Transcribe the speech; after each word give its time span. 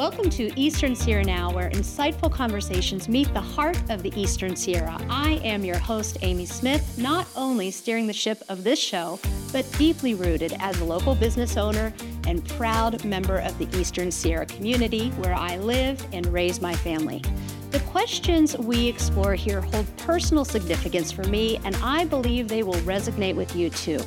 Welcome 0.00 0.30
to 0.30 0.50
Eastern 0.58 0.96
Sierra 0.96 1.22
Now, 1.22 1.52
where 1.52 1.68
insightful 1.68 2.32
conversations 2.32 3.06
meet 3.06 3.30
the 3.34 3.40
heart 3.42 3.78
of 3.90 4.02
the 4.02 4.10
Eastern 4.18 4.56
Sierra. 4.56 4.98
I 5.10 5.32
am 5.44 5.62
your 5.62 5.76
host, 5.76 6.16
Amy 6.22 6.46
Smith, 6.46 6.96
not 6.96 7.26
only 7.36 7.70
steering 7.70 8.06
the 8.06 8.12
ship 8.14 8.42
of 8.48 8.64
this 8.64 8.78
show, 8.78 9.20
but 9.52 9.70
deeply 9.76 10.14
rooted 10.14 10.56
as 10.58 10.80
a 10.80 10.86
local 10.86 11.14
business 11.14 11.58
owner 11.58 11.92
and 12.26 12.42
proud 12.48 13.04
member 13.04 13.40
of 13.40 13.58
the 13.58 13.68
Eastern 13.78 14.10
Sierra 14.10 14.46
community 14.46 15.10
where 15.18 15.34
I 15.34 15.58
live 15.58 16.02
and 16.14 16.24
raise 16.28 16.62
my 16.62 16.74
family. 16.76 17.22
The 17.70 17.80
questions 17.80 18.56
we 18.56 18.88
explore 18.88 19.34
here 19.34 19.60
hold 19.60 19.84
personal 19.98 20.46
significance 20.46 21.12
for 21.12 21.24
me, 21.24 21.60
and 21.62 21.76
I 21.82 22.06
believe 22.06 22.48
they 22.48 22.62
will 22.62 22.80
resonate 22.86 23.36
with 23.36 23.54
you 23.54 23.68
too. 23.68 24.00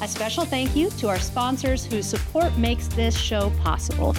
A 0.00 0.06
special 0.06 0.44
thank 0.44 0.76
you 0.76 0.88
to 0.90 1.08
our 1.08 1.18
sponsors 1.18 1.84
whose 1.84 2.06
support 2.06 2.56
makes 2.56 2.86
this 2.86 3.16
show 3.16 3.50
possible. 3.64 4.14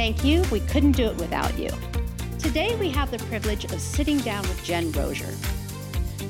Thank 0.00 0.24
you. 0.24 0.42
We 0.50 0.60
couldn't 0.60 0.92
do 0.92 1.04
it 1.08 1.16
without 1.16 1.58
you. 1.58 1.68
Today, 2.38 2.74
we 2.76 2.88
have 2.88 3.10
the 3.10 3.18
privilege 3.26 3.64
of 3.66 3.78
sitting 3.78 4.16
down 4.20 4.40
with 4.48 4.64
Jen 4.64 4.90
Roeser. 4.92 5.36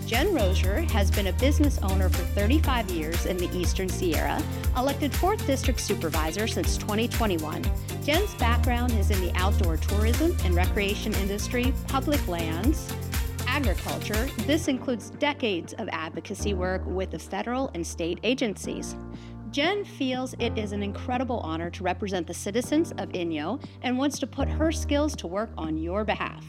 Jen 0.09 0.35
Roeser 0.35 0.91
has 0.91 1.09
been 1.09 1.29
a 1.29 1.33
business 1.35 1.79
owner 1.79 2.09
for 2.09 2.25
35 2.35 2.91
years 2.91 3.27
in 3.27 3.37
the 3.37 3.49
Eastern 3.57 3.89
Sierra, 3.89 4.43
elected 4.77 5.13
4th 5.13 5.47
District 5.47 5.79
Supervisor 5.79 6.49
since 6.49 6.77
2021. 6.79 7.63
Jen's 8.03 8.35
background 8.35 8.91
is 8.95 9.13
in 9.13 9.21
the 9.21 9.31
outdoor 9.37 9.77
tourism 9.77 10.37
and 10.45 10.57
recreation 10.57 11.15
industry, 11.15 11.73
public 11.87 12.27
lands, 12.27 12.93
agriculture. 13.47 14.29
This 14.49 14.67
includes 14.67 15.11
decades 15.11 15.75
of 15.75 15.89
advocacy 15.93 16.55
work 16.55 16.83
with 16.87 17.13
the 17.13 17.21
federal 17.21 17.71
and 17.75 17.87
state 17.87 18.19
agencies. 18.25 18.97
Jen 19.53 19.85
feels 19.85 20.35
it 20.39 20.57
is 20.57 20.71
an 20.71 20.81
incredible 20.81 21.41
honor 21.41 21.71
to 21.71 21.83
represent 21.83 22.25
the 22.25 22.35
citizens 22.35 22.93
of 22.93 23.09
Inyo 23.09 23.61
and 23.83 23.99
wants 23.99 24.21
to 24.21 24.27
put 24.27 24.49
her 24.49 24.71
skills 24.71 25.17
to 25.17 25.27
work 25.27 25.51
on 25.59 25.77
your 25.77 26.05
behalf. 26.05 26.45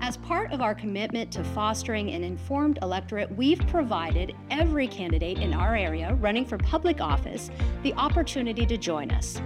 As 0.00 0.16
part 0.18 0.52
of 0.52 0.60
our 0.60 0.72
commitment 0.72 1.32
to 1.32 1.42
fostering 1.42 2.10
an 2.10 2.22
informed 2.22 2.78
electorate, 2.82 3.34
we've 3.36 3.66
provided 3.66 4.32
every 4.52 4.86
candidate 4.86 5.38
in 5.38 5.52
our 5.52 5.74
area 5.74 6.14
running 6.20 6.46
for 6.46 6.56
public 6.56 7.00
office 7.00 7.50
the 7.82 7.92
opportunity 7.94 8.64
to 8.64 8.76
join 8.76 9.10
us. 9.10 9.40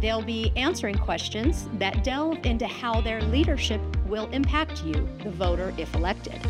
They'll 0.00 0.22
be 0.22 0.52
answering 0.54 0.98
questions 0.98 1.68
that 1.78 2.04
delve 2.04 2.46
into 2.46 2.68
how 2.68 3.00
their 3.00 3.20
leadership 3.22 3.80
will 4.06 4.30
impact 4.30 4.84
you, 4.84 5.08
the 5.24 5.30
voter, 5.30 5.74
if 5.76 5.92
elected 5.96 6.40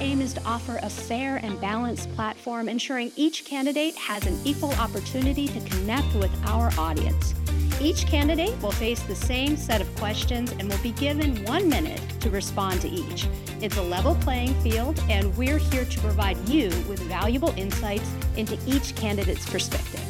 aim 0.00 0.20
is 0.20 0.32
to 0.34 0.44
offer 0.44 0.78
a 0.82 0.90
fair 0.90 1.36
and 1.36 1.60
balanced 1.60 2.12
platform, 2.14 2.68
ensuring 2.68 3.12
each 3.16 3.44
candidate 3.44 3.94
has 3.96 4.26
an 4.26 4.38
equal 4.44 4.72
opportunity 4.74 5.48
to 5.48 5.60
connect 5.60 6.14
with 6.14 6.30
our 6.46 6.72
audience. 6.78 7.34
Each 7.80 8.06
candidate 8.06 8.60
will 8.60 8.72
face 8.72 9.02
the 9.02 9.14
same 9.14 9.56
set 9.56 9.80
of 9.80 9.94
questions 9.96 10.50
and 10.52 10.68
will 10.68 10.82
be 10.82 10.92
given 10.92 11.44
one 11.44 11.68
minute 11.68 12.00
to 12.20 12.30
respond 12.30 12.80
to 12.80 12.88
each. 12.88 13.28
It's 13.60 13.76
a 13.76 13.82
level 13.82 14.16
playing 14.16 14.54
field, 14.62 15.02
and 15.08 15.36
we're 15.36 15.58
here 15.58 15.84
to 15.84 16.00
provide 16.00 16.48
you 16.48 16.68
with 16.88 17.00
valuable 17.00 17.54
insights 17.56 18.10
into 18.36 18.58
each 18.66 18.96
candidate's 18.96 19.48
perspective. 19.48 20.02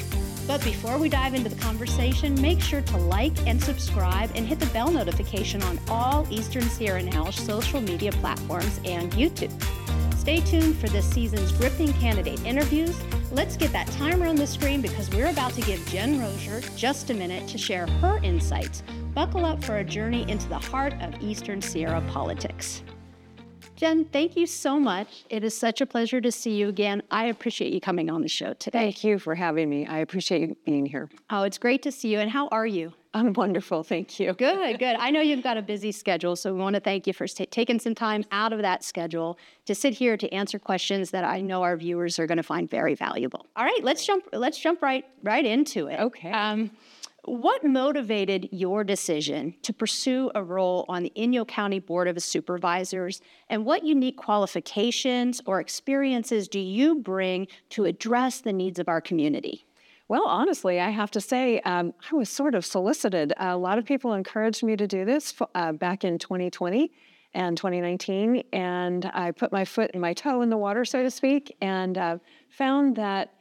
But 0.46 0.64
before 0.64 0.96
we 0.96 1.10
dive 1.10 1.34
into 1.34 1.50
the 1.50 1.60
conversation, 1.60 2.40
make 2.40 2.62
sure 2.62 2.80
to 2.80 2.96
like 2.96 3.46
and 3.46 3.62
subscribe 3.62 4.30
and 4.34 4.46
hit 4.46 4.58
the 4.58 4.66
bell 4.66 4.90
notification 4.90 5.62
on 5.62 5.78
all 5.90 6.26
Eastern 6.30 6.62
Sierra 6.62 7.02
Now 7.02 7.28
social 7.28 7.82
media 7.82 8.12
platforms 8.12 8.80
and 8.86 9.12
YouTube. 9.12 9.52
Stay 10.28 10.40
tuned 10.40 10.76
for 10.76 10.88
this 10.88 11.08
season's 11.08 11.52
gripping 11.52 11.90
candidate 11.94 12.44
interviews. 12.44 12.94
Let's 13.32 13.56
get 13.56 13.72
that 13.72 13.86
timer 13.92 14.26
on 14.26 14.36
the 14.36 14.46
screen 14.46 14.82
because 14.82 15.08
we're 15.08 15.30
about 15.30 15.54
to 15.54 15.62
give 15.62 15.82
Jen 15.86 16.20
Roeser 16.20 16.76
just 16.76 17.08
a 17.08 17.14
minute 17.14 17.48
to 17.48 17.56
share 17.56 17.86
her 17.86 18.18
insights. 18.22 18.82
Buckle 19.14 19.46
up 19.46 19.64
for 19.64 19.78
a 19.78 19.84
journey 19.84 20.30
into 20.30 20.46
the 20.46 20.58
heart 20.58 20.92
of 21.00 21.14
Eastern 21.22 21.62
Sierra 21.62 22.02
politics. 22.10 22.82
Jen, 23.74 24.04
thank 24.04 24.36
you 24.36 24.46
so 24.46 24.78
much. 24.78 25.24
It 25.30 25.44
is 25.44 25.56
such 25.56 25.80
a 25.80 25.86
pleasure 25.86 26.20
to 26.20 26.30
see 26.30 26.56
you 26.56 26.68
again. 26.68 27.02
I 27.10 27.24
appreciate 27.28 27.72
you 27.72 27.80
coming 27.80 28.10
on 28.10 28.20
the 28.20 28.28
show 28.28 28.52
today. 28.52 28.78
Thank 28.78 29.04
you 29.04 29.18
for 29.18 29.34
having 29.34 29.70
me. 29.70 29.86
I 29.86 30.00
appreciate 30.00 30.42
you 30.42 30.56
being 30.66 30.84
here. 30.84 31.08
Oh, 31.30 31.44
it's 31.44 31.56
great 31.56 31.82
to 31.84 31.90
see 31.90 32.12
you. 32.12 32.18
And 32.18 32.30
how 32.30 32.48
are 32.48 32.66
you? 32.66 32.92
I'm 33.14 33.32
wonderful. 33.32 33.82
Thank 33.82 34.20
you. 34.20 34.34
Good, 34.34 34.78
good. 34.78 34.96
I 34.98 35.10
know 35.10 35.20
you've 35.20 35.42
got 35.42 35.56
a 35.56 35.62
busy 35.62 35.92
schedule, 35.92 36.36
so 36.36 36.52
we 36.52 36.60
want 36.60 36.74
to 36.74 36.80
thank 36.80 37.06
you 37.06 37.14
for 37.14 37.26
t- 37.26 37.46
taking 37.46 37.80
some 37.80 37.94
time 37.94 38.24
out 38.30 38.52
of 38.52 38.60
that 38.60 38.84
schedule 38.84 39.38
to 39.64 39.74
sit 39.74 39.94
here 39.94 40.16
to 40.19 40.32
answer 40.32 40.58
questions 40.58 41.10
that 41.12 41.24
I 41.24 41.41
know 41.41 41.62
our 41.62 41.76
viewers 41.76 42.19
are 42.19 42.26
going 42.26 42.36
to 42.36 42.42
find 42.42 42.69
very 42.69 42.94
valuable. 42.94 43.46
All 43.56 43.64
right, 43.64 43.82
let's 43.82 44.04
jump. 44.04 44.28
Let's 44.32 44.58
jump 44.58 44.82
right 44.82 45.06
right 45.22 45.44
into 45.44 45.86
it. 45.86 46.00
Okay. 46.00 46.30
Um, 46.30 46.70
what 47.24 47.64
motivated 47.64 48.48
your 48.52 48.84
decision 48.84 49.54
to 49.62 49.72
pursue 49.72 50.30
a 50.34 50.42
role 50.42 50.84
on 50.88 51.02
the 51.02 51.12
Inyo 51.16 51.46
County 51.46 51.78
Board 51.78 52.08
of 52.08 52.22
Supervisors, 52.22 53.20
and 53.48 53.64
what 53.64 53.84
unique 53.84 54.16
qualifications 54.16 55.40
or 55.44 55.60
experiences 55.60 56.48
do 56.48 56.60
you 56.60 56.94
bring 56.94 57.48
to 57.70 57.84
address 57.84 58.40
the 58.40 58.52
needs 58.52 58.78
of 58.78 58.88
our 58.88 59.00
community? 59.00 59.66
Well, 60.08 60.24
honestly, 60.26 60.80
I 60.80 60.88
have 60.88 61.10
to 61.12 61.20
say, 61.20 61.60
um, 61.60 61.92
I 62.10 62.14
was 62.14 62.30
sort 62.30 62.54
of 62.54 62.64
solicited. 62.64 63.34
A 63.36 63.56
lot 63.58 63.76
of 63.76 63.84
people 63.84 64.14
encouraged 64.14 64.62
me 64.62 64.74
to 64.74 64.86
do 64.86 65.04
this 65.04 65.34
uh, 65.54 65.72
back 65.72 66.02
in 66.02 66.19
2020 66.19 66.91
and 67.34 67.54
2019, 67.58 68.42
and 68.54 69.04
I 69.12 69.32
put 69.32 69.52
my 69.52 69.66
foot 69.66 69.91
and 69.92 70.00
my 70.00 70.14
toe 70.14 70.41
in 70.41 70.48
the 70.48 70.56
water, 70.56 70.86
so 70.86 71.02
to 71.02 71.10
speak, 71.10 71.54
and 71.60 71.98
uh, 71.98 72.19
found 72.48 72.96
that 72.96 73.34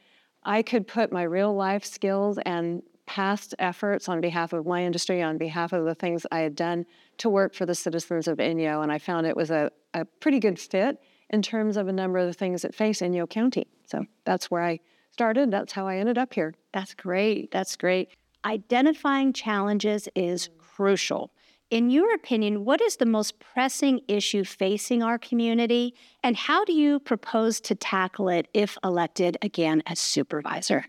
I 0.44 0.62
could 0.62 0.88
put 0.88 1.10
my 1.10 1.24
real 1.24 1.56
life 1.56 1.86
skills 1.86 2.38
and 2.46 2.84
past 3.06 3.56
efforts 3.60 4.10
on 4.10 4.20
behalf 4.20 4.52
of 4.52 4.66
my 4.66 4.84
industry, 4.84 5.22
on 5.22 5.38
behalf 5.38 5.72
of 5.72 5.86
the 5.86 5.96
things 5.96 6.26
I 6.34 6.40
had 6.40 6.56
done 6.56 6.86
to 7.20 7.30
work 7.30 7.56
for 7.56 7.66
the 7.66 7.76
citizens 7.76 8.28
of 8.28 8.40
Inyo, 8.40 8.84
and 8.84 8.92
I 8.92 8.98
found 8.98 9.26
it 9.26 9.38
was 9.38 9.52
a, 9.52 9.72
a 9.94 10.04
pretty 10.04 10.42
good 10.42 10.60
fit 10.60 11.00
in 11.30 11.42
terms 11.42 11.78
of 11.78 11.88
a 11.88 11.94
number 11.94 12.20
of 12.20 12.28
the 12.28 12.34
things 12.34 12.64
that 12.64 12.76
face 12.76 13.00
Inyo 13.00 13.30
County. 13.30 13.68
So 13.86 14.06
that's 14.26 14.52
where 14.52 14.64
I 14.64 14.82
started. 15.12 15.52
That's 15.52 15.74
how 15.74 15.88
I 15.88 15.98
ended 15.98 16.18
up 16.18 16.34
here. 16.34 16.54
That's 16.74 16.94
great. 16.94 17.52
That's 17.52 17.76
great. 17.76 18.10
Identifying 18.46 19.34
challenges 19.34 20.08
is 20.16 20.48
mm. 20.48 20.58
crucial. 20.58 21.32
In 21.70 21.90
your 21.90 22.14
opinion, 22.14 22.64
what 22.64 22.80
is 22.82 22.96
the 22.96 23.06
most 23.06 23.40
pressing 23.40 24.00
issue 24.08 24.46
facing 24.46 25.04
our 25.04 25.18
community, 25.18 25.94
and 26.24 26.38
how 26.38 26.64
do 26.64 26.72
you 26.72 27.00
propose 27.00 27.60
to 27.62 27.76
tackle 27.76 28.30
it 28.30 28.48
if 28.54 28.78
elected 28.86 29.38
again 29.42 29.84
as 29.86 30.00
supervisor? 30.00 30.86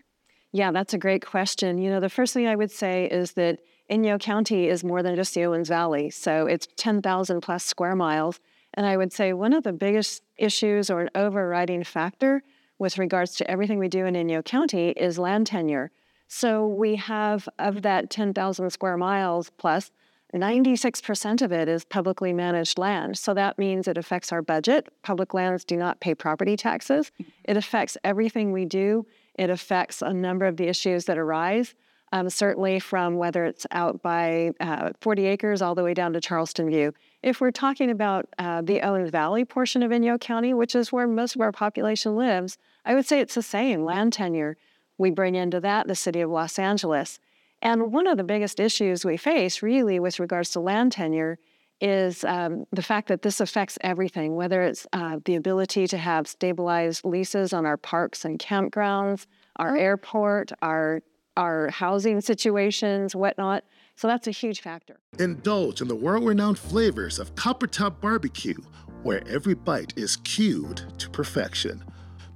Yeah, 0.53 0.71
that's 0.71 0.93
a 0.93 0.97
great 0.97 1.25
question. 1.25 1.77
You 1.79 1.89
know, 1.89 1.99
the 1.99 2.09
first 2.09 2.33
thing 2.33 2.47
I 2.47 2.55
would 2.55 2.71
say 2.71 3.05
is 3.05 3.33
that 3.33 3.59
Inyo 3.91 4.19
County 4.19 4.67
is 4.67 4.83
more 4.83 5.03
than 5.03 5.15
just 5.15 5.33
the 5.33 5.43
Owens 5.45 5.67
Valley. 5.67 6.09
So 6.09 6.45
it's 6.45 6.67
10,000 6.77 7.41
plus 7.41 7.65
square 7.65 7.95
miles. 7.95 8.39
And 8.73 8.85
I 8.85 8.97
would 8.97 9.11
say 9.11 9.33
one 9.33 9.53
of 9.53 9.63
the 9.63 9.73
biggest 9.73 10.23
issues 10.37 10.89
or 10.89 11.01
an 11.01 11.09
overriding 11.13 11.83
factor 11.83 12.41
with 12.79 12.97
regards 12.97 13.35
to 13.35 13.51
everything 13.51 13.77
we 13.77 13.87
do 13.87 14.05
in 14.05 14.15
Inyo 14.15 14.43
County 14.43 14.89
is 14.91 15.19
land 15.19 15.47
tenure. 15.47 15.91
So 16.27 16.67
we 16.67 16.95
have, 16.95 17.47
of 17.59 17.81
that 17.83 18.09
10,000 18.09 18.69
square 18.71 18.97
miles 18.97 19.51
plus, 19.57 19.91
96% 20.33 21.41
of 21.41 21.51
it 21.51 21.67
is 21.67 21.83
publicly 21.85 22.33
managed 22.33 22.77
land. 22.77 23.17
So 23.17 23.33
that 23.33 23.57
means 23.57 23.87
it 23.87 23.97
affects 23.97 24.31
our 24.31 24.41
budget. 24.41 24.87
Public 25.01 25.33
lands 25.33 25.65
do 25.65 25.75
not 25.75 25.99
pay 25.99 26.13
property 26.13 26.55
taxes. 26.55 27.11
It 27.43 27.57
affects 27.57 27.97
everything 28.03 28.51
we 28.51 28.65
do 28.65 29.05
it 29.39 29.49
affects 29.49 30.01
a 30.01 30.11
number 30.11 30.45
of 30.45 30.57
the 30.57 30.67
issues 30.67 31.05
that 31.05 31.17
arise, 31.17 31.73
um, 32.11 32.29
certainly 32.29 32.77
from 32.81 33.15
whether 33.15 33.45
it's 33.45 33.65
out 33.71 34.01
by 34.01 34.51
uh, 34.59 34.89
40 34.99 35.27
acres 35.27 35.61
all 35.61 35.75
the 35.75 35.83
way 35.83 35.93
down 35.93 36.11
to 36.11 36.19
Charleston 36.19 36.69
View. 36.69 36.93
If 37.21 37.41
we're 37.41 37.51
talking 37.51 37.91
about 37.91 38.29
uh, 38.37 38.61
the 38.61 38.81
Owens 38.81 39.09
Valley 39.09 39.43
portion 39.43 39.83
of 39.83 39.91
Inyo 39.91 40.19
County, 40.19 40.53
which 40.53 40.73
is 40.73 40.91
where 40.91 41.07
most 41.07 41.35
of 41.35 41.41
our 41.41 41.51
population 41.51 42.15
lives, 42.15 42.57
I 42.85 42.95
would 42.95 43.05
say 43.05 43.19
it's 43.19 43.35
the 43.35 43.41
same 43.41 43.83
land 43.83 44.13
tenure. 44.13 44.55
We 44.97 45.11
bring 45.11 45.35
into 45.35 45.59
that 45.59 45.87
the 45.87 45.95
city 45.95 46.21
of 46.21 46.29
Los 46.29 46.57
Angeles. 46.57 47.19
And 47.61 47.91
one 47.91 48.07
of 48.07 48.17
the 48.17 48.23
biggest 48.23 48.59
issues 48.59 49.03
we 49.03 49.17
face, 49.17 49.61
really, 49.61 49.99
with 49.99 50.19
regards 50.19 50.51
to 50.51 50.61
land 50.61 50.93
tenure, 50.93 51.39
is 51.81 52.23
um, 52.23 52.65
the 52.71 52.81
fact 52.81 53.07
that 53.09 53.21
this 53.21 53.39
affects 53.39 53.77
everything, 53.81 54.35
whether 54.35 54.61
it's 54.61 54.87
uh, 54.93 55.19
the 55.25 55.35
ability 55.35 55.87
to 55.87 55.97
have 55.97 56.27
stabilized 56.27 57.05
leases 57.05 57.53
on 57.53 57.65
our 57.65 57.77
parks 57.77 58.23
and 58.23 58.39
campgrounds, 58.39 59.25
our 59.57 59.75
oh. 59.75 59.79
airport, 59.79 60.51
our 60.61 61.01
our 61.37 61.69
housing 61.69 62.19
situations, 62.19 63.15
whatnot. 63.15 63.63
So 63.99 64.07
that's 64.07 64.27
a 64.27 64.31
huge 64.31 64.61
factor. 64.61 65.01
Indulge 65.19 65.81
in 65.81 65.89
the 65.89 65.95
world-renowned 65.95 66.57
flavors 66.57 67.19
of 67.19 67.35
Copper 67.35 67.67
Top 67.67 67.99
Barbecue, 67.99 68.55
where 69.03 69.21
every 69.27 69.55
bite 69.55 69.91
is 69.97 70.15
cued 70.15 70.85
to 70.99 71.09
perfection. 71.09 71.83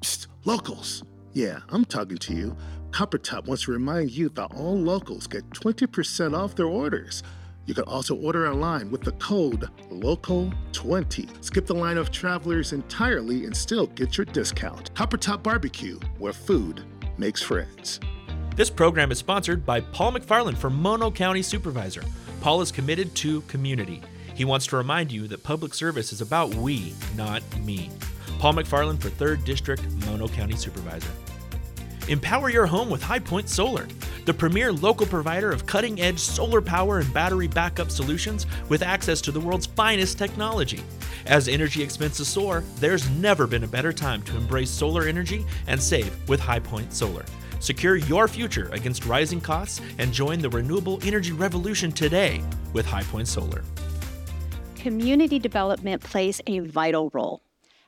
Psst. 0.01 0.27
Locals. 0.43 1.05
Yeah, 1.31 1.59
I'm 1.69 1.85
talking 1.85 2.17
to 2.17 2.33
you. 2.33 2.57
Copper 2.91 3.17
Top 3.17 3.47
wants 3.47 3.63
to 3.63 3.71
remind 3.71 4.11
you 4.11 4.27
that 4.31 4.53
all 4.53 4.77
locals 4.77 5.25
get 5.25 5.49
20% 5.51 6.37
off 6.37 6.53
their 6.53 6.65
orders. 6.65 7.23
You 7.65 7.73
can 7.73 7.85
also 7.85 8.13
order 8.17 8.45
online 8.45 8.91
with 8.91 8.99
the 8.99 9.13
code 9.13 9.69
LOCAL20. 9.89 11.45
Skip 11.45 11.65
the 11.65 11.73
line 11.73 11.97
of 11.97 12.11
travelers 12.11 12.73
entirely 12.73 13.45
and 13.45 13.55
still 13.55 13.87
get 13.87 14.17
your 14.17 14.25
discount. 14.25 14.93
Copper 14.95 15.15
Top 15.15 15.43
Barbecue, 15.43 15.97
where 16.17 16.33
food 16.33 16.83
makes 17.17 17.41
friends. 17.41 18.01
This 18.55 18.69
program 18.69 19.11
is 19.11 19.17
sponsored 19.17 19.65
by 19.65 19.81
Paul 19.81 20.11
McFarland 20.11 20.57
for 20.57 20.69
Mono 20.69 21.09
County 21.09 21.41
Supervisor. 21.41 22.03
Paul 22.39 22.61
is 22.61 22.71
committed 22.71 23.15
to 23.15 23.41
community. 23.41 23.99
He 24.35 24.45
wants 24.45 24.67
to 24.67 24.77
remind 24.77 25.11
you 25.11 25.27
that 25.29 25.41
public 25.41 25.73
service 25.73 26.13
is 26.13 26.21
about 26.21 26.53
we, 26.53 26.93
not 27.15 27.41
me. 27.61 27.89
Paul 28.37 28.53
McFarland 28.53 29.01
for 29.01 29.09
3rd 29.09 29.43
District 29.43 29.81
Mono 30.05 30.27
County 30.27 30.55
Supervisor. 30.55 31.09
Empower 32.09 32.51
your 32.51 32.67
home 32.67 32.91
with 32.91 33.01
High 33.01 33.17
Point 33.17 33.49
Solar, 33.49 33.87
the 34.25 34.33
premier 34.33 34.71
local 34.71 35.07
provider 35.07 35.51
of 35.51 35.65
cutting 35.65 35.99
edge 35.99 36.19
solar 36.19 36.61
power 36.61 36.99
and 36.99 37.11
battery 37.11 37.47
backup 37.47 37.89
solutions 37.89 38.45
with 38.69 38.83
access 38.83 39.19
to 39.21 39.31
the 39.31 39.39
world's 39.39 39.65
finest 39.65 40.19
technology. 40.19 40.83
As 41.25 41.47
energy 41.47 41.81
expenses 41.81 42.27
soar, 42.27 42.63
there's 42.75 43.09
never 43.09 43.47
been 43.47 43.63
a 43.63 43.67
better 43.67 43.91
time 43.91 44.21
to 44.23 44.37
embrace 44.37 44.69
solar 44.69 45.07
energy 45.07 45.43
and 45.65 45.81
save 45.81 46.15
with 46.29 46.39
High 46.39 46.59
Point 46.59 46.93
Solar. 46.93 47.25
Secure 47.63 47.95
your 47.95 48.27
future 48.27 48.67
against 48.73 49.05
rising 49.05 49.39
costs 49.39 49.79
and 49.97 50.11
join 50.11 50.39
the 50.39 50.49
renewable 50.49 50.99
energy 51.01 51.31
revolution 51.31 51.93
today 51.93 52.43
with 52.73 52.85
High 52.85 53.03
Point 53.03 53.29
Solar. 53.29 53.63
Community 54.75 55.39
development 55.39 56.03
plays 56.03 56.41
a 56.45 56.59
vital 56.59 57.09
role. 57.13 57.41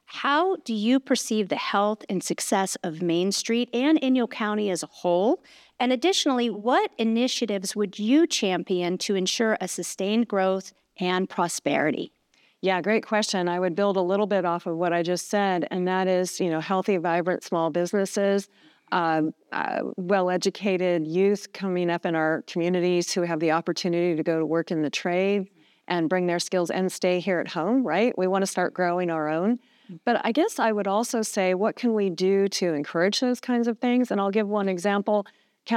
How 0.05 0.55
do 0.63 0.73
you 0.73 1.01
perceive 1.01 1.49
the 1.49 1.57
health 1.57 2.05
and 2.07 2.23
success 2.23 2.77
of 2.83 3.01
Main 3.01 3.33
Street 3.33 3.69
and 3.73 3.99
Inyo 3.99 4.29
County 4.31 4.69
as 4.69 4.81
a 4.81 4.87
whole? 4.87 5.43
And 5.77 5.91
additionally, 5.91 6.49
what 6.49 6.91
initiatives 6.97 7.75
would 7.75 7.99
you 7.99 8.27
champion 8.27 8.97
to 8.99 9.15
ensure 9.15 9.57
a 9.59 9.67
sustained 9.67 10.29
growth 10.29 10.71
and 11.01 11.29
prosperity? 11.29 12.13
Yeah, 12.61 12.79
great 12.79 13.05
question. 13.05 13.49
I 13.49 13.59
would 13.59 13.75
build 13.75 13.97
a 13.97 14.01
little 14.01 14.25
bit 14.25 14.45
off 14.45 14.67
of 14.67 14.77
what 14.77 14.93
I 14.93 15.03
just 15.03 15.29
said, 15.29 15.67
and 15.69 15.85
that 15.89 16.07
is, 16.07 16.39
you 16.39 16.49
know, 16.49 16.61
healthy, 16.61 16.95
vibrant 16.95 17.43
small 17.43 17.71
businesses, 17.71 18.47
uh, 18.91 19.23
uh, 19.51 19.79
well-educated 19.97 21.05
youth 21.07 21.51
coming 21.53 21.89
up 21.89 22.05
in 22.05 22.15
our 22.15 22.43
communities 22.47 23.11
who 23.13 23.21
have 23.21 23.39
the 23.39 23.51
opportunity 23.51 24.15
to 24.15 24.23
go 24.23 24.39
to 24.39 24.45
work 24.45 24.71
in 24.71 24.81
the 24.81 24.89
trade 24.89 25.49
and 25.87 26.09
bring 26.09 26.27
their 26.27 26.39
skills 26.39 26.69
and 26.69 26.91
stay 26.91 27.19
here 27.19 27.39
at 27.39 27.47
home. 27.47 27.85
Right? 27.85 28.17
We 28.17 28.27
want 28.27 28.43
to 28.43 28.47
start 28.47 28.73
growing 28.73 29.09
our 29.09 29.27
own. 29.27 29.59
But 30.03 30.21
I 30.23 30.31
guess 30.31 30.57
I 30.57 30.71
would 30.71 30.87
also 30.87 31.21
say, 31.21 31.53
what 31.53 31.75
can 31.75 31.93
we 31.93 32.09
do 32.09 32.47
to 32.47 32.73
encourage 32.73 33.19
those 33.19 33.39
kinds 33.39 33.67
of 33.67 33.77
things? 33.77 34.09
And 34.09 34.19
I'll 34.19 34.31
give 34.31 34.47
one 34.47 34.67
example. 34.67 35.27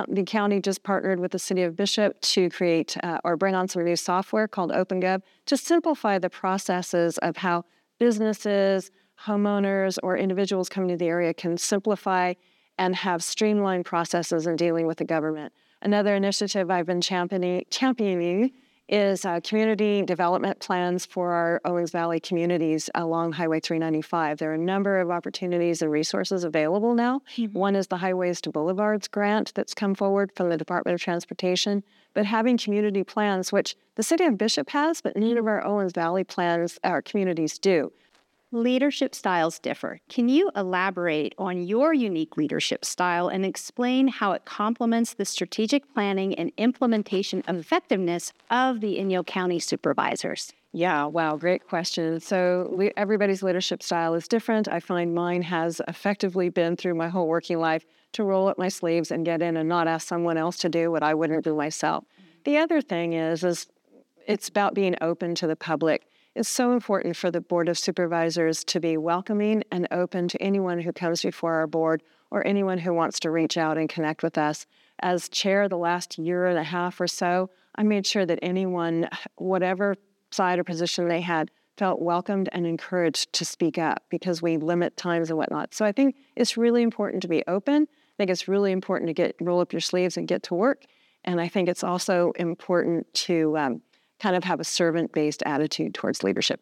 The 0.08 0.24
county 0.24 0.60
just 0.60 0.82
partnered 0.82 1.20
with 1.20 1.32
the 1.32 1.38
city 1.38 1.62
of 1.62 1.76
Bishop 1.76 2.20
to 2.20 2.50
create 2.50 2.96
uh, 3.02 3.18
or 3.24 3.36
bring 3.36 3.54
on 3.54 3.68
some 3.68 3.84
new 3.84 3.96
software 3.96 4.46
called 4.46 4.70
OpenGov 4.70 5.22
to 5.46 5.56
simplify 5.56 6.18
the 6.18 6.28
processes 6.30 7.18
of 7.18 7.38
how 7.38 7.64
businesses, 7.98 8.90
homeowners, 9.24 9.98
or 10.02 10.16
individuals 10.16 10.68
coming 10.68 10.90
to 10.90 10.96
the 10.96 11.06
area 11.06 11.32
can 11.34 11.56
simplify 11.56 12.34
and 12.78 12.94
have 12.96 13.22
streamlined 13.22 13.84
processes 13.84 14.46
in 14.46 14.56
dealing 14.56 14.86
with 14.86 14.98
the 14.98 15.04
government. 15.04 15.52
Another 15.82 16.14
initiative 16.14 16.70
I've 16.70 16.86
been 16.86 17.00
championing, 17.00 17.64
championing 17.70 18.52
is 18.88 19.24
uh, 19.24 19.38
community 19.44 20.02
development 20.02 20.58
plans 20.60 21.04
for 21.04 21.32
our 21.32 21.60
Owens 21.64 21.90
Valley 21.90 22.18
communities 22.18 22.88
along 22.94 23.32
Highway 23.32 23.60
395. 23.60 24.38
There 24.38 24.50
are 24.50 24.54
a 24.54 24.58
number 24.58 24.98
of 24.98 25.10
opportunities 25.10 25.82
and 25.82 25.90
resources 25.90 26.42
available 26.42 26.94
now. 26.94 27.20
Mm-hmm. 27.36 27.58
One 27.58 27.76
is 27.76 27.88
the 27.88 27.98
Highways 27.98 28.40
to 28.42 28.50
Boulevards 28.50 29.06
grant 29.08 29.52
that's 29.54 29.74
come 29.74 29.94
forward 29.94 30.32
from 30.34 30.48
the 30.48 30.56
Department 30.56 30.94
of 30.94 31.02
Transportation. 31.02 31.84
But 32.14 32.24
having 32.24 32.56
community 32.56 33.04
plans, 33.04 33.52
which 33.52 33.76
the 33.96 34.02
city 34.02 34.24
of 34.24 34.38
Bishop 34.38 34.70
has, 34.70 35.02
but 35.02 35.16
none 35.16 35.36
of 35.36 35.46
our 35.46 35.64
Owens 35.64 35.92
Valley 35.92 36.24
plans, 36.24 36.78
our 36.82 37.02
communities 37.02 37.58
do. 37.58 37.92
Leadership 38.50 39.14
styles 39.14 39.58
differ. 39.58 40.00
Can 40.08 40.30
you 40.30 40.50
elaborate 40.56 41.34
on 41.36 41.66
your 41.66 41.92
unique 41.92 42.38
leadership 42.38 42.82
style 42.82 43.28
and 43.28 43.44
explain 43.44 44.08
how 44.08 44.32
it 44.32 44.46
complements 44.46 45.12
the 45.12 45.26
strategic 45.26 45.92
planning 45.92 46.34
and 46.34 46.50
implementation 46.56 47.42
effectiveness 47.46 48.32
of 48.50 48.80
the 48.80 48.96
Inyo 48.96 49.26
County 49.26 49.58
supervisors? 49.58 50.54
Yeah, 50.72 51.04
wow, 51.04 51.36
great 51.36 51.68
question. 51.68 52.20
So, 52.20 52.90
everybody's 52.96 53.42
leadership 53.42 53.82
style 53.82 54.14
is 54.14 54.26
different. 54.26 54.66
I 54.66 54.80
find 54.80 55.14
mine 55.14 55.42
has 55.42 55.82
effectively 55.86 56.48
been 56.48 56.74
through 56.74 56.94
my 56.94 57.10
whole 57.10 57.28
working 57.28 57.58
life 57.58 57.84
to 58.12 58.24
roll 58.24 58.48
up 58.48 58.56
my 58.56 58.68
sleeves 58.68 59.10
and 59.10 59.26
get 59.26 59.42
in 59.42 59.58
and 59.58 59.68
not 59.68 59.88
ask 59.88 60.08
someone 60.08 60.38
else 60.38 60.56
to 60.58 60.70
do 60.70 60.90
what 60.90 61.02
I 61.02 61.12
wouldn't 61.12 61.44
do 61.44 61.54
myself. 61.54 62.04
Mm-hmm. 62.04 62.28
The 62.44 62.56
other 62.56 62.80
thing 62.80 63.12
is 63.12 63.44
is 63.44 63.66
it's 64.26 64.48
about 64.48 64.74
being 64.74 64.94
open 65.02 65.34
to 65.34 65.46
the 65.46 65.56
public 65.56 66.07
it's 66.38 66.48
so 66.48 66.72
important 66.72 67.16
for 67.16 67.32
the 67.32 67.40
Board 67.40 67.68
of 67.68 67.76
Supervisors 67.76 68.62
to 68.62 68.78
be 68.78 68.96
welcoming 68.96 69.64
and 69.72 69.88
open 69.90 70.28
to 70.28 70.40
anyone 70.40 70.80
who 70.80 70.92
comes 70.92 71.20
before 71.20 71.54
our 71.54 71.66
board 71.66 72.00
or 72.30 72.46
anyone 72.46 72.78
who 72.78 72.94
wants 72.94 73.18
to 73.20 73.30
reach 73.30 73.56
out 73.56 73.76
and 73.76 73.88
connect 73.88 74.22
with 74.22 74.38
us. 74.38 74.64
As 75.00 75.28
chair 75.28 75.68
the 75.68 75.76
last 75.76 76.16
year 76.16 76.46
and 76.46 76.56
a 76.56 76.62
half 76.62 77.00
or 77.00 77.08
so, 77.08 77.50
I 77.74 77.82
made 77.82 78.06
sure 78.06 78.24
that 78.24 78.38
anyone, 78.40 79.08
whatever 79.34 79.96
side 80.30 80.60
or 80.60 80.64
position 80.64 81.08
they 81.08 81.22
had, 81.22 81.50
felt 81.76 82.00
welcomed 82.00 82.48
and 82.52 82.68
encouraged 82.68 83.32
to 83.32 83.44
speak 83.44 83.76
up 83.76 84.04
because 84.08 84.40
we 84.40 84.58
limit 84.58 84.96
times 84.96 85.30
and 85.30 85.38
whatnot. 85.38 85.74
So 85.74 85.84
I 85.84 85.90
think 85.90 86.14
it's 86.36 86.56
really 86.56 86.82
important 86.82 87.20
to 87.22 87.28
be 87.28 87.42
open. 87.48 87.88
I 87.90 88.14
think 88.16 88.30
it's 88.30 88.46
really 88.46 88.70
important 88.70 89.08
to 89.08 89.14
get 89.14 89.34
roll 89.40 89.60
up 89.60 89.72
your 89.72 89.80
sleeves 89.80 90.16
and 90.16 90.28
get 90.28 90.44
to 90.44 90.54
work. 90.54 90.84
And 91.24 91.40
I 91.40 91.48
think 91.48 91.68
it's 91.68 91.82
also 91.82 92.32
important 92.36 93.12
to 93.26 93.58
um, 93.58 93.82
kind 94.20 94.36
of 94.36 94.44
have 94.44 94.60
a 94.60 94.64
servant 94.64 95.12
based 95.12 95.42
attitude 95.46 95.94
towards 95.94 96.22
leadership. 96.22 96.60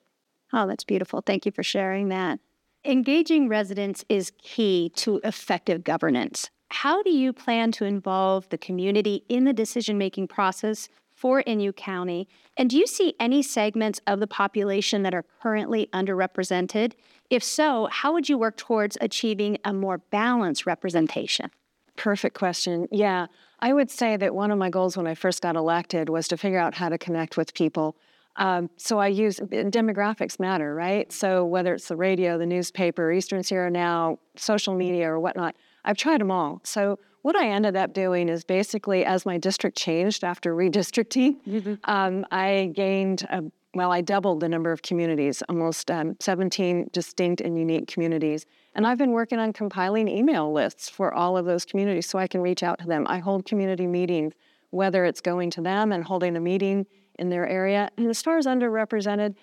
Oh, 0.52 0.66
that's 0.66 0.84
beautiful. 0.84 1.20
Thank 1.20 1.46
you 1.46 1.52
for 1.52 1.62
sharing 1.62 2.08
that. 2.08 2.38
Engaging 2.84 3.48
residents 3.48 4.04
is 4.08 4.32
key 4.38 4.92
to 4.96 5.20
effective 5.24 5.82
governance. 5.82 6.50
How 6.70 7.02
do 7.02 7.10
you 7.10 7.32
plan 7.32 7.72
to 7.72 7.84
involve 7.84 8.48
the 8.48 8.58
community 8.58 9.24
in 9.28 9.44
the 9.44 9.52
decision 9.52 9.98
making 9.98 10.28
process 10.28 10.88
for 11.14 11.42
Inyo 11.44 11.75
County? 11.75 12.28
And 12.56 12.70
do 12.70 12.76
you 12.76 12.86
see 12.86 13.14
any 13.18 13.42
segments 13.42 14.00
of 14.06 14.20
the 14.20 14.26
population 14.26 15.02
that 15.02 15.14
are 15.14 15.25
currently 15.42 15.88
underrepresented? 15.92 16.92
If 17.30 17.42
so, 17.42 17.88
how 17.90 18.12
would 18.12 18.28
you 18.28 18.38
work 18.38 18.56
towards 18.56 18.98
achieving 19.00 19.58
a 19.64 19.72
more 19.72 19.98
balanced 19.98 20.66
representation? 20.66 21.50
Perfect 21.96 22.36
question. 22.36 22.88
Yeah. 22.90 23.26
I 23.60 23.72
would 23.72 23.90
say 23.90 24.16
that 24.16 24.34
one 24.34 24.50
of 24.50 24.58
my 24.58 24.70
goals 24.70 24.96
when 24.96 25.06
I 25.06 25.14
first 25.14 25.40
got 25.42 25.56
elected 25.56 26.08
was 26.08 26.28
to 26.28 26.36
figure 26.36 26.58
out 26.58 26.74
how 26.74 26.88
to 26.88 26.98
connect 26.98 27.36
with 27.36 27.54
people. 27.54 27.96
Um, 28.36 28.68
so 28.76 28.98
I 28.98 29.08
use 29.08 29.40
demographics 29.40 30.38
matter, 30.38 30.74
right? 30.74 31.10
So 31.10 31.44
whether 31.44 31.72
it's 31.74 31.88
the 31.88 31.96
radio, 31.96 32.36
the 32.36 32.44
newspaper, 32.46 33.10
Eastern 33.10 33.42
Sierra 33.42 33.70
Now, 33.70 34.18
social 34.36 34.74
media, 34.74 35.10
or 35.10 35.18
whatnot, 35.18 35.56
I've 35.84 35.96
tried 35.96 36.20
them 36.20 36.30
all. 36.30 36.60
So 36.62 36.98
what 37.26 37.35
I 37.35 37.49
ended 37.49 37.75
up 37.75 37.92
doing 37.92 38.28
is 38.28 38.45
basically, 38.45 39.04
as 39.04 39.26
my 39.26 39.37
district 39.37 39.76
changed 39.76 40.23
after 40.23 40.54
redistricting, 40.62 41.35
mm-hmm. 41.45 41.75
um, 41.83 42.25
I 42.30 42.71
gained 42.73 43.23
a 43.28 43.42
well, 43.75 43.92
I 43.92 44.00
doubled 44.00 44.40
the 44.40 44.49
number 44.49 44.73
of 44.73 44.80
communities, 44.80 45.42
almost 45.50 45.90
um, 45.90 46.16
17 46.21 46.88
distinct 46.92 47.42
and 47.42 47.59
unique 47.59 47.88
communities. 47.88 48.47
And 48.75 48.87
I've 48.87 48.97
been 48.97 49.11
working 49.11 49.38
on 49.38 49.52
compiling 49.52 50.09
email 50.09 50.50
lists 50.50 50.88
for 50.88 51.12
all 51.12 51.37
of 51.37 51.45
those 51.45 51.66
communities 51.66 52.09
so 52.09 52.18
I 52.18 52.26
can 52.26 52.40
reach 52.40 52.62
out 52.62 52.78
to 52.78 52.87
them. 52.87 53.04
I 53.06 53.18
hold 53.18 53.45
community 53.45 53.87
meetings, 53.87 54.33
whether 54.71 55.04
it's 55.04 55.21
going 55.21 55.50
to 55.50 55.61
them 55.61 55.92
and 55.92 56.04
holding 56.04 56.37
a 56.37 56.40
meeting 56.40 56.87
in 57.18 57.28
their 57.28 57.47
area. 57.47 57.90
And 57.99 58.09
as 58.09 58.23
far 58.23 58.38
as 58.38 58.47
underrepresented, 58.47 59.35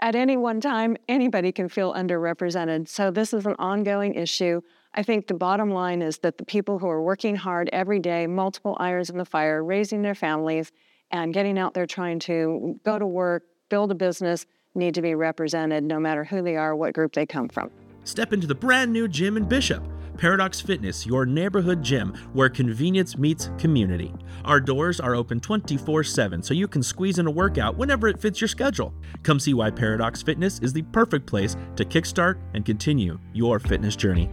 at 0.00 0.14
any 0.14 0.36
one 0.36 0.60
time, 0.60 0.98
anybody 1.08 1.50
can 1.50 1.70
feel 1.70 1.94
underrepresented. 1.94 2.88
So 2.88 3.10
this 3.10 3.32
is 3.32 3.46
an 3.46 3.56
ongoing 3.58 4.16
issue. 4.16 4.60
I 4.98 5.04
think 5.04 5.28
the 5.28 5.34
bottom 5.34 5.70
line 5.70 6.02
is 6.02 6.18
that 6.18 6.38
the 6.38 6.44
people 6.44 6.80
who 6.80 6.88
are 6.88 7.00
working 7.00 7.36
hard 7.36 7.70
every 7.72 8.00
day, 8.00 8.26
multiple 8.26 8.76
irons 8.80 9.08
in 9.08 9.16
the 9.16 9.24
fire, 9.24 9.62
raising 9.62 10.02
their 10.02 10.16
families, 10.16 10.72
and 11.12 11.32
getting 11.32 11.56
out 11.56 11.72
there 11.72 11.86
trying 11.86 12.18
to 12.18 12.80
go 12.84 12.98
to 12.98 13.06
work, 13.06 13.44
build 13.68 13.92
a 13.92 13.94
business 13.94 14.44
need 14.74 14.94
to 14.94 15.02
be 15.02 15.14
represented 15.14 15.84
no 15.84 16.00
matter 16.00 16.24
who 16.24 16.42
they 16.42 16.56
are, 16.56 16.74
what 16.74 16.94
group 16.94 17.12
they 17.12 17.24
come 17.24 17.48
from. 17.48 17.70
Step 18.02 18.32
into 18.32 18.48
the 18.48 18.56
brand 18.56 18.92
new 18.92 19.06
gym 19.06 19.36
in 19.36 19.44
Bishop. 19.44 19.84
Paradox 20.16 20.60
Fitness, 20.60 21.06
your 21.06 21.24
neighborhood 21.24 21.80
gym 21.80 22.12
where 22.32 22.48
convenience 22.48 23.16
meets 23.16 23.50
community. 23.56 24.12
Our 24.44 24.58
doors 24.58 24.98
are 24.98 25.14
open 25.14 25.38
24 25.38 26.02
7 26.02 26.42
so 26.42 26.54
you 26.54 26.66
can 26.66 26.82
squeeze 26.82 27.20
in 27.20 27.28
a 27.28 27.30
workout 27.30 27.76
whenever 27.76 28.08
it 28.08 28.20
fits 28.20 28.40
your 28.40 28.48
schedule. 28.48 28.92
Come 29.22 29.38
see 29.38 29.54
why 29.54 29.70
Paradox 29.70 30.22
Fitness 30.22 30.58
is 30.58 30.72
the 30.72 30.82
perfect 30.82 31.24
place 31.24 31.56
to 31.76 31.84
kickstart 31.84 32.40
and 32.54 32.64
continue 32.64 33.20
your 33.32 33.60
fitness 33.60 33.94
journey. 33.94 34.28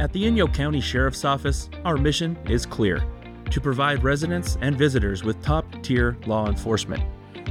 At 0.00 0.14
the 0.14 0.22
Inyo 0.22 0.52
County 0.52 0.80
Sheriff's 0.80 1.26
Office, 1.26 1.68
our 1.84 1.98
mission 1.98 2.34
is 2.48 2.64
clear 2.64 3.04
to 3.50 3.60
provide 3.60 4.02
residents 4.02 4.56
and 4.62 4.74
visitors 4.74 5.22
with 5.22 5.42
top 5.42 5.66
tier 5.82 6.16
law 6.24 6.48
enforcement. 6.48 7.02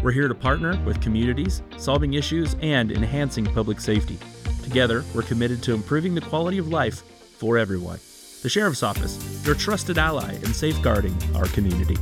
We're 0.01 0.13
here 0.13 0.27
to 0.27 0.33
partner 0.33 0.75
with 0.83 0.99
communities, 0.99 1.61
solving 1.77 2.15
issues, 2.15 2.55
and 2.63 2.91
enhancing 2.91 3.45
public 3.45 3.79
safety. 3.79 4.17
Together, 4.63 5.05
we're 5.13 5.21
committed 5.21 5.61
to 5.61 5.75
improving 5.75 6.15
the 6.15 6.21
quality 6.21 6.57
of 6.57 6.69
life 6.69 7.03
for 7.37 7.59
everyone. 7.59 7.99
The 8.41 8.49
Sheriff's 8.49 8.81
Office, 8.81 9.45
your 9.45 9.53
trusted 9.53 9.99
ally 9.99 10.33
in 10.33 10.51
safeguarding 10.51 11.15
our 11.35 11.45
community. 11.49 11.97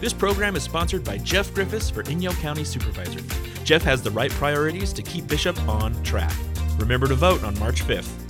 This 0.00 0.12
program 0.12 0.54
is 0.54 0.62
sponsored 0.62 1.02
by 1.02 1.18
Jeff 1.18 1.52
Griffiths 1.52 1.90
for 1.90 2.04
Inyo 2.04 2.30
County 2.40 2.62
Supervisor. 2.62 3.18
Jeff 3.64 3.82
has 3.82 4.00
the 4.00 4.12
right 4.12 4.30
priorities 4.30 4.92
to 4.92 5.02
keep 5.02 5.26
Bishop 5.26 5.58
on 5.68 6.00
track. 6.04 6.32
Remember 6.78 7.08
to 7.08 7.16
vote 7.16 7.42
on 7.42 7.58
March 7.58 7.82
5th. 7.82 8.23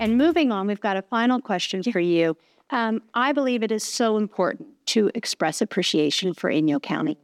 And 0.00 0.18
moving 0.18 0.52
on, 0.52 0.66
we've 0.66 0.80
got 0.80 0.96
a 0.96 1.02
final 1.02 1.40
question 1.40 1.82
for 1.82 2.00
you. 2.00 2.36
Um, 2.70 3.02
I 3.14 3.32
believe 3.32 3.62
it 3.62 3.70
is 3.70 3.84
so 3.84 4.16
important 4.16 4.68
to 4.86 5.10
express 5.14 5.60
appreciation 5.60 6.34
for 6.34 6.50
Inyo 6.50 6.82
County. 6.82 7.18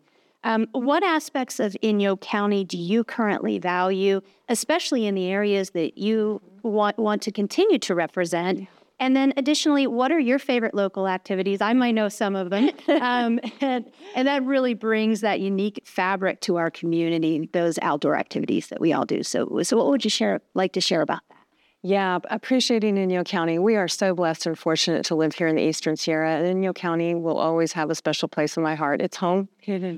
Um, 0.45 0.69
what 0.73 1.03
aspects 1.03 1.61
of 1.61 1.77
Inyo 1.83 2.19
County 2.19 2.65
do 2.65 2.79
you 2.79 3.05
currently 3.05 3.59
value, 3.59 4.21
especially 4.49 5.07
in 5.07 5.15
the 5.15 5.27
areas 5.27 5.71
that 5.71 5.99
you 5.99 6.41
want, 6.62 6.99
want 6.99 7.23
to 7.23 7.33
continue 7.33 7.79
to 7.81 7.95
represent? 7.95 8.69
And 8.99 9.17
then 9.17 9.33
additionally, 9.37 9.87
what 9.87 10.12
are 10.12 10.19
your 10.19 10.39
favorite 10.39 10.75
local 10.75 11.09
activities? 11.09 11.61
I 11.61 11.73
might 11.73 11.93
know 11.93 12.09
some 12.09 12.37
of 12.37 12.50
them. 12.50 12.71
um, 13.00 13.41
and, 13.61 13.91
and 14.15 14.29
that 14.29 14.45
really 14.45 14.75
brings 14.75 15.23
that 15.23 15.41
unique 15.41 15.83
fabric 15.85 16.41
to 16.43 16.57
our 16.57 16.71
community, 16.71 17.49
those 17.53 17.79
outdoor 17.83 18.17
activities 18.17 18.69
that 18.69 18.81
we 18.81 18.93
all 18.93 19.07
do. 19.07 19.23
So, 19.23 19.62
so 19.62 19.77
what 19.77 19.89
would 19.89 20.05
you 20.05 20.11
share, 20.11 20.41
like 20.55 20.73
to 20.75 20.81
share 20.81 21.03
about 21.03 21.21
that? 21.31 21.40
Yeah, 21.83 22.19
appreciating 22.29 22.97
Inyo 22.97 23.25
County. 23.25 23.59
We 23.59 23.77
are 23.77 23.89
so 23.89 24.15
blessed 24.15 24.47
and 24.47 24.59
fortunate 24.59 25.03
to 25.07 25.15
live 25.15 25.35
here 25.35 25.49
in 25.49 25.57
the 25.57 25.63
Eastern 25.63 25.97
Sierra. 25.97 26.43
Inyo 26.43 26.75
County 26.75 27.15
will 27.15 27.39
always 27.39 27.73
have 27.73 27.89
a 27.89 27.95
special 27.95 28.29
place 28.29 28.59
in 28.59 28.63
my 28.63 28.75
heart. 28.75 29.01
It's 29.01 29.17
home. 29.17 29.49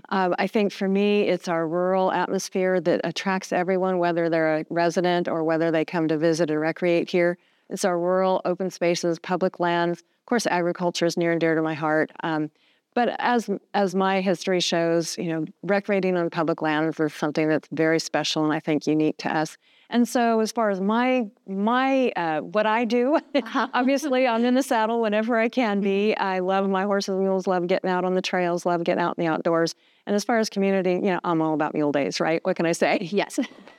Uh, 0.09 0.31
I 0.39 0.47
think 0.47 0.71
for 0.73 0.89
me, 0.89 1.23
it's 1.23 1.49
our 1.49 1.67
rural 1.67 2.13
atmosphere 2.13 2.81
that 2.81 3.01
attracts 3.03 3.53
everyone, 3.53 3.99
whether 3.99 4.29
they're 4.29 4.59
a 4.59 4.65
resident 4.71 5.27
or 5.27 5.43
whether 5.43 5.73
they 5.73 5.85
come 5.85 6.07
to 6.07 6.17
visit 6.17 6.51
and 6.51 6.61
recreate 6.61 7.11
here. 7.11 7.37
It's 7.69 7.85
our 7.85 7.99
rural 7.99 8.43
open 8.45 8.71
spaces, 8.71 9.19
public 9.19 9.59
lands. 9.59 10.01
Of 10.01 10.27
course, 10.27 10.47
agriculture 10.47 11.07
is 11.07 11.17
near 11.17 11.33
and 11.33 11.41
dear 11.41 11.57
to 11.57 11.63
my 11.63 11.75
heart. 11.75 12.13
Um, 12.23 12.53
but 12.95 13.17
as 13.19 13.49
as 13.75 13.95
my 13.95 14.21
history 14.21 14.61
shows, 14.61 15.17
you 15.19 15.29
know, 15.29 15.45
recreating 15.63 16.17
on 16.17 16.31
public 16.31 16.63
lands 16.63 17.01
is 17.01 17.15
something 17.15 17.49
that's 17.49 17.69
very 17.73 17.99
special 17.99 18.45
and 18.45 18.53
I 18.53 18.61
think 18.61 18.87
unique 18.87 19.17
to 19.19 19.35
us. 19.35 19.57
And 19.89 20.09
so, 20.09 20.41
as 20.41 20.53
far 20.53 20.71
as 20.71 20.81
my 20.81 21.29
my 21.47 22.11
uh, 22.17 22.41
what 22.41 22.67
I 22.67 22.85
do, 22.85 23.19
obviously 23.55 24.27
I'm 24.27 24.45
in 24.45 24.55
the 24.55 24.63
saddle 24.63 25.01
whenever 25.01 25.39
I 25.39 25.49
can 25.49 25.81
be. 25.81 26.17
I 26.17 26.39
love 26.39 26.69
my 26.69 26.85
horses 26.85 27.11
and 27.11 27.21
mules. 27.21 27.47
Love 27.47 27.67
getting 27.67 27.91
out 27.91 28.05
on 28.05 28.15
the 28.15 28.23
trails. 28.23 28.65
Love 28.65 28.85
getting 28.85 29.03
out 29.03 29.19
in 29.19 29.25
the 29.25 29.31
outdoors. 29.31 29.75
And 30.07 30.17
as 30.17 30.25
far 30.25 30.39
as 30.39 30.49
community, 30.51 30.93
you 30.93 31.13
know, 31.13 31.21
I'm 31.25 31.41
all 31.43 31.55
about 31.55 31.75
mule 31.75 31.93
days, 31.93 32.21
right? 32.21 32.45
What 32.45 32.57
can 32.57 32.67
I 32.67 32.73
say? 32.73 32.99
Yes. 33.13 33.39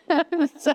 so, 0.60 0.74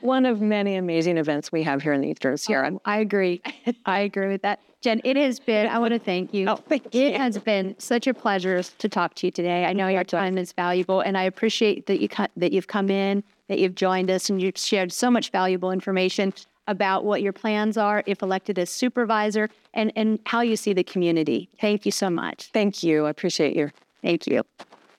one 0.00 0.26
of 0.26 0.40
many 0.40 0.76
amazing 0.76 1.18
events 1.18 1.50
we 1.50 1.62
have 1.62 1.82
here 1.82 1.92
in 1.92 2.00
the 2.00 2.08
Eastern 2.08 2.34
oh, 2.34 2.36
Sierra. 2.36 2.70
Oh, 2.72 2.80
I 2.84 2.98
agree. 2.98 3.42
I 3.86 4.00
agree 4.00 4.28
with 4.28 4.42
that. 4.42 4.60
Jen, 4.80 5.00
it 5.04 5.16
has 5.16 5.40
been, 5.40 5.66
I 5.66 5.78
want 5.78 5.94
to 5.94 5.98
thank 5.98 6.34
you. 6.34 6.46
Oh, 6.46 6.56
thank 6.56 6.94
you. 6.94 7.06
It 7.06 7.16
has 7.16 7.38
been 7.38 7.74
such 7.78 8.06
a 8.06 8.12
pleasure 8.12 8.62
to 8.62 8.88
talk 8.88 9.14
to 9.14 9.26
you 9.26 9.30
today. 9.30 9.64
I 9.64 9.72
know 9.72 9.88
your 9.88 10.04
time 10.04 10.36
is 10.36 10.52
valuable, 10.52 11.00
and 11.00 11.16
I 11.16 11.22
appreciate 11.22 11.86
that, 11.86 12.00
you, 12.00 12.08
that 12.36 12.52
you've 12.52 12.66
come 12.66 12.90
in 12.90 13.24
that 13.48 13.58
you've 13.58 13.74
joined 13.74 14.10
us 14.10 14.30
and 14.30 14.40
you've 14.40 14.58
shared 14.58 14.92
so 14.92 15.10
much 15.10 15.30
valuable 15.30 15.70
information 15.70 16.32
about 16.66 17.04
what 17.04 17.20
your 17.20 17.32
plans 17.32 17.76
are 17.76 18.02
if 18.06 18.22
elected 18.22 18.58
as 18.58 18.70
supervisor 18.70 19.50
and, 19.74 19.92
and 19.96 20.18
how 20.24 20.40
you 20.40 20.56
see 20.56 20.72
the 20.72 20.84
community. 20.84 21.50
Thank 21.60 21.84
you 21.84 21.92
so 21.92 22.08
much. 22.08 22.50
Thank 22.52 22.82
you. 22.82 23.04
I 23.04 23.10
appreciate 23.10 23.54
you. 23.54 23.70
Thank 24.02 24.26
you. 24.26 24.44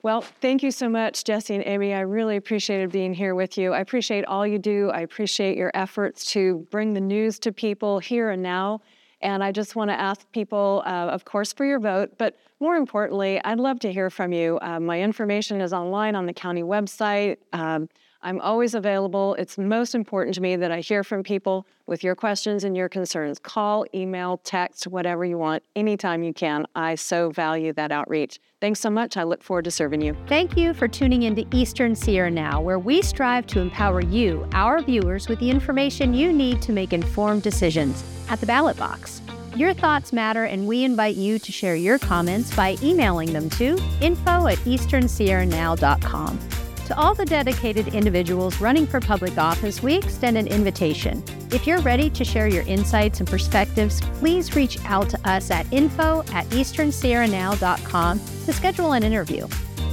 Well, 0.06 0.20
thank 0.20 0.62
you 0.62 0.70
so 0.70 0.88
much, 0.88 1.24
Jesse 1.24 1.52
and 1.52 1.66
Amy. 1.66 1.92
I 1.92 2.02
really 2.02 2.36
appreciated 2.36 2.92
being 2.92 3.12
here 3.12 3.34
with 3.34 3.58
you. 3.58 3.72
I 3.72 3.80
appreciate 3.80 4.24
all 4.26 4.46
you 4.46 4.56
do. 4.56 4.88
I 4.90 5.00
appreciate 5.00 5.56
your 5.56 5.72
efforts 5.74 6.30
to 6.30 6.64
bring 6.70 6.94
the 6.94 7.00
news 7.00 7.40
to 7.40 7.50
people 7.50 7.98
here 7.98 8.30
and 8.30 8.40
now. 8.40 8.82
And 9.20 9.42
I 9.42 9.50
just 9.50 9.74
want 9.74 9.90
to 9.90 9.98
ask 9.98 10.30
people, 10.30 10.84
uh, 10.86 11.08
of 11.08 11.24
course, 11.24 11.52
for 11.52 11.66
your 11.66 11.80
vote, 11.80 12.12
but 12.18 12.36
more 12.60 12.76
importantly, 12.76 13.40
I'd 13.44 13.58
love 13.58 13.80
to 13.80 13.92
hear 13.92 14.08
from 14.08 14.32
you. 14.32 14.60
Uh, 14.62 14.78
my 14.78 15.02
information 15.02 15.60
is 15.60 15.72
online 15.72 16.14
on 16.14 16.26
the 16.26 16.32
county 16.32 16.62
website. 16.62 17.38
Um, 17.52 17.88
I'm 18.26 18.40
always 18.40 18.74
available. 18.74 19.34
It's 19.34 19.56
most 19.56 19.94
important 19.94 20.34
to 20.34 20.40
me 20.40 20.56
that 20.56 20.72
I 20.72 20.80
hear 20.80 21.04
from 21.04 21.22
people 21.22 21.64
with 21.86 22.02
your 22.02 22.16
questions 22.16 22.64
and 22.64 22.76
your 22.76 22.88
concerns. 22.88 23.38
Call, 23.38 23.86
email, 23.94 24.38
text, 24.38 24.88
whatever 24.88 25.24
you 25.24 25.38
want, 25.38 25.62
anytime 25.76 26.24
you 26.24 26.34
can. 26.34 26.66
I 26.74 26.96
so 26.96 27.30
value 27.30 27.72
that 27.74 27.92
outreach. 27.92 28.40
Thanks 28.60 28.80
so 28.80 28.90
much. 28.90 29.16
I 29.16 29.22
look 29.22 29.44
forward 29.44 29.64
to 29.66 29.70
serving 29.70 30.00
you. 30.00 30.16
Thank 30.26 30.56
you 30.56 30.74
for 30.74 30.88
tuning 30.88 31.22
into 31.22 31.46
Eastern 31.52 31.94
Sierra 31.94 32.28
Now, 32.28 32.60
where 32.60 32.80
we 32.80 33.00
strive 33.00 33.46
to 33.46 33.60
empower 33.60 34.00
you, 34.00 34.44
our 34.54 34.82
viewers, 34.82 35.28
with 35.28 35.38
the 35.38 35.48
information 35.48 36.12
you 36.12 36.32
need 36.32 36.60
to 36.62 36.72
make 36.72 36.92
informed 36.92 37.44
decisions 37.44 38.02
at 38.28 38.40
the 38.40 38.46
ballot 38.46 38.76
box. 38.76 39.22
Your 39.54 39.72
thoughts 39.72 40.12
matter, 40.12 40.46
and 40.46 40.66
we 40.66 40.82
invite 40.82 41.14
you 41.14 41.38
to 41.38 41.52
share 41.52 41.76
your 41.76 42.00
comments 42.00 42.52
by 42.56 42.76
emailing 42.82 43.32
them 43.32 43.48
to 43.50 43.78
info 44.00 44.48
at 44.48 44.58
easternsierranow.com. 44.58 46.65
To 46.86 46.96
all 46.96 47.14
the 47.14 47.24
dedicated 47.24 47.88
individuals 47.88 48.60
running 48.60 48.86
for 48.86 49.00
public 49.00 49.36
office, 49.38 49.82
we 49.82 49.96
extend 49.96 50.38
an 50.38 50.46
invitation. 50.46 51.20
If 51.50 51.66
you're 51.66 51.80
ready 51.80 52.08
to 52.10 52.24
share 52.24 52.46
your 52.46 52.62
insights 52.62 53.18
and 53.18 53.28
perspectives, 53.28 54.00
please 54.20 54.54
reach 54.54 54.78
out 54.84 55.10
to 55.10 55.28
us 55.28 55.50
at 55.50 55.66
info 55.72 56.20
at 56.32 56.46
easternsierranow.com 56.50 58.20
to 58.20 58.52
schedule 58.52 58.92
an 58.92 59.02
interview. 59.02 59.48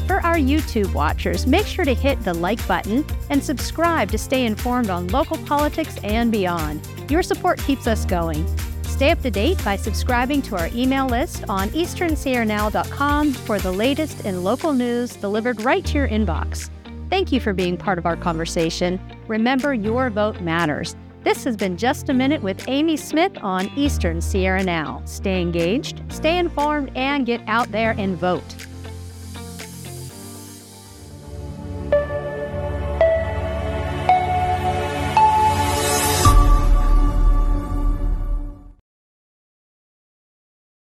For 0.05 0.21
our 0.21 0.35
YouTube 0.35 0.93
watchers, 0.93 1.47
make 1.47 1.65
sure 1.65 1.83
to 1.83 1.95
hit 1.95 2.23
the 2.23 2.33
like 2.35 2.65
button 2.67 3.03
and 3.31 3.43
subscribe 3.43 4.11
to 4.11 4.19
stay 4.19 4.45
informed 4.45 4.91
on 4.91 5.07
local 5.07 5.39
politics 5.39 5.97
and 6.03 6.31
beyond. 6.31 6.87
Your 7.09 7.23
support 7.23 7.57
keeps 7.57 7.87
us 7.87 8.05
going. 8.05 8.45
Stay 8.83 9.09
up 9.09 9.21
to 9.23 9.31
date 9.31 9.57
by 9.65 9.75
subscribing 9.77 10.43
to 10.43 10.57
our 10.57 10.69
email 10.75 11.07
list 11.07 11.43
on 11.49 11.69
easternsierranow.com 11.69 13.33
for 13.33 13.57
the 13.57 13.71
latest 13.71 14.25
in 14.25 14.43
local 14.43 14.73
news 14.73 15.15
delivered 15.15 15.63
right 15.63 15.83
to 15.85 15.97
your 15.97 16.07
inbox. 16.07 16.69
Thank 17.09 17.31
you 17.31 17.39
for 17.39 17.53
being 17.53 17.77
part 17.77 17.97
of 17.97 18.05
our 18.05 18.17
conversation. 18.17 18.99
Remember, 19.27 19.73
your 19.73 20.09
vote 20.09 20.41
matters. 20.41 20.95
This 21.23 21.43
has 21.45 21.55
been 21.55 21.77
Just 21.77 22.09
a 22.09 22.13
Minute 22.13 22.41
with 22.41 22.67
Amy 22.67 22.97
Smith 22.97 23.31
on 23.41 23.71
Eastern 23.77 24.19
Sierra 24.19 24.63
Now. 24.63 25.01
Stay 25.05 25.41
engaged, 25.41 26.01
stay 26.09 26.37
informed, 26.37 26.91
and 26.95 27.25
get 27.25 27.41
out 27.47 27.71
there 27.71 27.95
and 27.97 28.17
vote. 28.17 28.43